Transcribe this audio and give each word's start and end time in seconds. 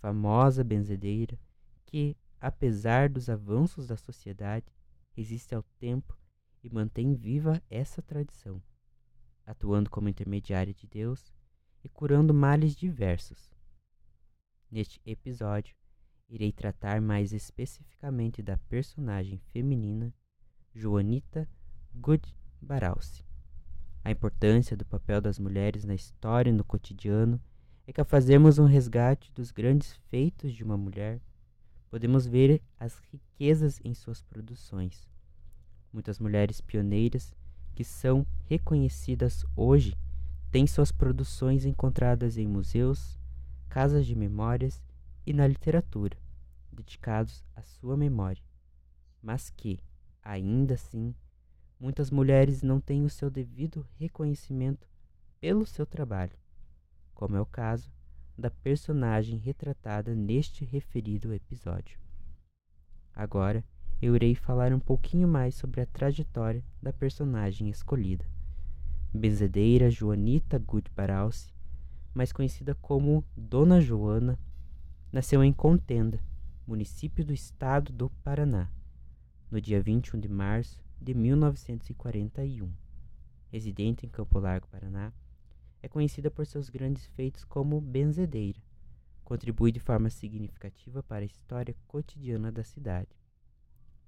famosa 0.00 0.64
benzedeira, 0.64 1.38
que, 1.84 2.16
apesar 2.40 3.08
dos 3.08 3.28
avanços 3.28 3.86
da 3.86 3.96
sociedade, 3.96 4.66
resiste 5.12 5.54
ao 5.54 5.62
tempo 5.78 6.18
e 6.62 6.70
mantém 6.70 7.14
viva 7.14 7.62
essa 7.68 8.00
tradição, 8.02 8.62
atuando 9.46 9.90
como 9.90 10.08
intermediária 10.08 10.72
de 10.72 10.86
Deus 10.86 11.32
e 11.84 11.88
curando 11.88 12.32
males 12.32 12.74
diversos. 12.74 13.52
Neste 14.70 15.00
episódio, 15.04 15.76
irei 16.28 16.52
tratar 16.52 17.00
mais 17.00 17.32
especificamente 17.32 18.42
da 18.42 18.56
personagem 18.56 19.38
feminina 19.52 20.14
Joanita 20.72 21.48
Good 21.94 22.34
Baralsi. 22.60 23.24
A 24.02 24.10
importância 24.10 24.76
do 24.76 24.86
papel 24.86 25.20
das 25.20 25.38
mulheres 25.38 25.84
na 25.84 25.94
história 25.94 26.50
e 26.50 26.54
no 26.54 26.64
cotidiano 26.64 27.40
é 27.98 28.04
fazermos 28.04 28.58
um 28.58 28.66
resgate 28.66 29.32
dos 29.32 29.50
grandes 29.50 29.94
feitos 30.08 30.52
de 30.52 30.62
uma 30.62 30.76
mulher, 30.76 31.20
podemos 31.90 32.26
ver 32.26 32.62
as 32.78 33.00
riquezas 33.10 33.80
em 33.82 33.94
suas 33.94 34.22
produções. 34.22 35.08
Muitas 35.92 36.18
mulheres 36.18 36.60
pioneiras 36.60 37.34
que 37.74 37.82
são 37.82 38.26
reconhecidas 38.44 39.44
hoje 39.56 39.96
têm 40.50 40.66
suas 40.66 40.92
produções 40.92 41.64
encontradas 41.64 42.36
em 42.36 42.46
museus, 42.46 43.18
casas 43.68 44.06
de 44.06 44.14
memórias 44.14 44.80
e 45.26 45.32
na 45.32 45.46
literatura, 45.46 46.16
dedicados 46.70 47.42
à 47.56 47.62
sua 47.62 47.96
memória, 47.96 48.42
mas 49.22 49.50
que, 49.50 49.80
ainda 50.22 50.74
assim, 50.74 51.14
muitas 51.78 52.10
mulheres 52.10 52.62
não 52.62 52.80
têm 52.80 53.04
o 53.04 53.10
seu 53.10 53.30
devido 53.30 53.86
reconhecimento 53.98 54.86
pelo 55.40 55.66
seu 55.66 55.86
trabalho 55.86 56.39
como 57.20 57.36
é 57.36 57.40
o 57.40 57.44
caso 57.44 57.92
da 58.36 58.50
personagem 58.50 59.36
retratada 59.36 60.14
neste 60.14 60.64
referido 60.64 61.34
episódio. 61.34 62.00
Agora 63.14 63.62
eu 64.00 64.16
irei 64.16 64.34
falar 64.34 64.72
um 64.72 64.80
pouquinho 64.80 65.28
mais 65.28 65.54
sobre 65.54 65.82
a 65.82 65.86
trajetória 65.86 66.64
da 66.82 66.94
personagem 66.94 67.68
escolhida. 67.68 68.24
Benzedeira 69.12 69.90
Joanita 69.90 70.58
Gutbaralsi, 70.58 71.52
mais 72.14 72.32
conhecida 72.32 72.74
como 72.76 73.22
Dona 73.36 73.82
Joana, 73.82 74.38
nasceu 75.12 75.44
em 75.44 75.52
Contenda, 75.52 76.18
município 76.66 77.22
do 77.22 77.34
estado 77.34 77.92
do 77.92 78.08
Paraná, 78.24 78.70
no 79.50 79.60
dia 79.60 79.82
21 79.82 80.18
de 80.18 80.28
março 80.28 80.82
de 80.98 81.12
1941. 81.12 82.72
Residente 83.52 84.06
em 84.06 84.08
Campo 84.08 84.38
Largo, 84.38 84.66
Paraná, 84.68 85.12
é 85.82 85.88
conhecida 85.88 86.30
por 86.30 86.46
seus 86.46 86.68
grandes 86.68 87.06
feitos 87.06 87.44
como 87.44 87.80
benzedeira. 87.80 88.60
Contribui 89.24 89.72
de 89.72 89.80
forma 89.80 90.10
significativa 90.10 91.02
para 91.02 91.22
a 91.22 91.26
história 91.26 91.74
cotidiana 91.86 92.50
da 92.50 92.64
cidade. 92.64 93.16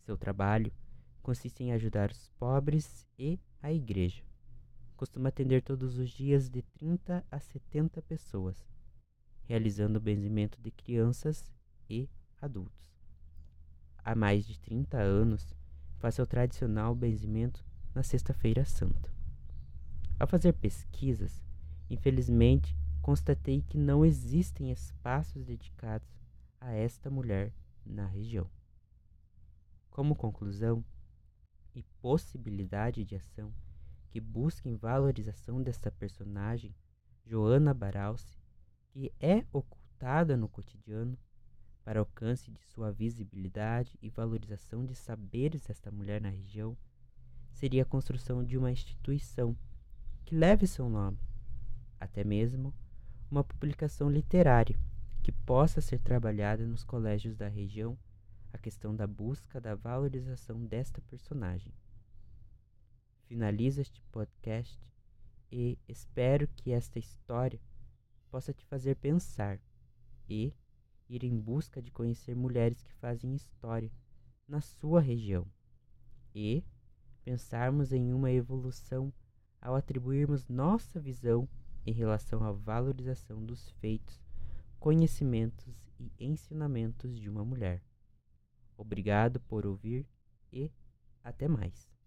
Seu 0.00 0.16
trabalho 0.16 0.72
consiste 1.22 1.62
em 1.62 1.72
ajudar 1.72 2.10
os 2.10 2.28
pobres 2.38 3.06
e 3.18 3.38
a 3.62 3.72
igreja. 3.72 4.24
Costuma 4.96 5.28
atender 5.28 5.62
todos 5.62 5.98
os 5.98 6.10
dias 6.10 6.48
de 6.48 6.62
30 6.62 7.24
a 7.30 7.38
70 7.38 8.02
pessoas, 8.02 8.66
realizando 9.44 9.96
o 9.96 10.00
benzimento 10.00 10.60
de 10.60 10.70
crianças 10.70 11.52
e 11.88 12.08
adultos. 12.40 12.90
Há 13.98 14.14
mais 14.14 14.46
de 14.46 14.58
30 14.58 14.98
anos, 14.98 15.54
faz 15.98 16.14
seu 16.14 16.26
tradicional 16.26 16.94
benzimento 16.94 17.64
na 17.94 18.02
Sexta-feira 18.02 18.64
Santa. 18.64 19.12
Ao 20.18 20.26
fazer 20.26 20.52
pesquisas, 20.54 21.42
Infelizmente, 21.90 22.76
constatei 23.02 23.62
que 23.62 23.76
não 23.76 24.04
existem 24.04 24.70
espaços 24.70 25.44
dedicados 25.44 26.08
a 26.60 26.72
esta 26.72 27.10
mulher 27.10 27.52
na 27.84 28.06
região. 28.06 28.48
Como 29.90 30.14
conclusão 30.14 30.84
e 31.74 31.82
possibilidade 32.00 33.04
de 33.04 33.16
ação 33.16 33.52
que 34.08 34.20
busquem 34.20 34.76
valorização 34.76 35.60
desta 35.60 35.90
personagem, 35.90 36.74
Joana 37.26 37.74
Baralsi, 37.74 38.38
que 38.88 39.12
é 39.18 39.44
ocultada 39.52 40.36
no 40.36 40.48
cotidiano, 40.48 41.18
para 41.84 41.98
alcance 41.98 42.52
de 42.52 42.60
sua 42.66 42.92
visibilidade 42.92 43.98
e 44.00 44.08
valorização 44.10 44.84
de 44.84 44.94
saberes 44.94 45.62
desta 45.62 45.90
mulher 45.90 46.20
na 46.20 46.28
região, 46.28 46.76
seria 47.50 47.82
a 47.82 47.86
construção 47.86 48.44
de 48.44 48.56
uma 48.56 48.70
instituição 48.70 49.56
que 50.24 50.36
leve 50.36 50.66
seu 50.66 50.88
nome, 50.88 51.18
até 52.00 52.24
mesmo 52.24 52.74
uma 53.30 53.44
publicação 53.44 54.10
literária 54.10 54.76
que 55.22 55.30
possa 55.30 55.80
ser 55.80 56.00
trabalhada 56.00 56.66
nos 56.66 56.82
colégios 56.82 57.36
da 57.36 57.46
região 57.46 57.96
a 58.52 58.58
questão 58.58 58.96
da 58.96 59.06
busca 59.06 59.60
da 59.60 59.74
valorização 59.74 60.64
desta 60.66 61.00
personagem. 61.02 61.72
Finalizo 63.26 63.80
este 63.80 64.02
podcast 64.10 64.76
e 65.52 65.78
espero 65.86 66.48
que 66.48 66.72
esta 66.72 66.98
história 66.98 67.60
possa 68.30 68.52
te 68.52 68.64
fazer 68.64 68.96
pensar 68.96 69.60
e 70.28 70.52
ir 71.08 71.24
em 71.24 71.38
busca 71.38 71.82
de 71.82 71.90
conhecer 71.90 72.34
mulheres 72.34 72.82
que 72.82 72.92
fazem 72.94 73.34
história 73.34 73.90
na 74.48 74.60
sua 74.60 75.00
região 75.00 75.46
e 76.34 76.64
pensarmos 77.24 77.92
em 77.92 78.12
uma 78.12 78.30
evolução 78.30 79.12
ao 79.60 79.74
atribuirmos 79.74 80.48
nossa 80.48 80.98
visão 80.98 81.48
em 81.86 81.92
relação 81.92 82.44
à 82.44 82.52
valorização 82.52 83.44
dos 83.44 83.70
feitos, 83.72 84.22
conhecimentos 84.78 85.66
e 85.98 86.12
ensinamentos 86.18 87.18
de 87.18 87.28
uma 87.28 87.44
mulher. 87.44 87.82
Obrigado 88.76 89.40
por 89.40 89.66
ouvir 89.66 90.06
e 90.52 90.70
até 91.22 91.46
mais. 91.48 91.90